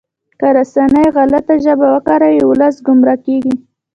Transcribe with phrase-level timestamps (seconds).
[0.39, 3.55] که رسنۍ غلطه ژبه وکاروي ولس ګمراه کیږي.